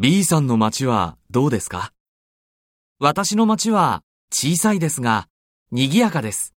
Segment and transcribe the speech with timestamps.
[0.00, 1.92] B さんの町はどうですか？
[3.00, 5.26] 私の町は小さいですが、
[5.72, 6.54] 賑やかです。